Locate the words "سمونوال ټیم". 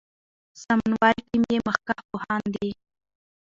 0.63-1.43